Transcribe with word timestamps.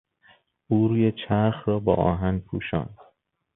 او 0.67 0.87
روی 0.87 1.11
چرخ 1.11 1.67
را 1.67 1.79
با 1.79 1.95
آهن 1.95 2.39
پوشاند. 2.39 2.97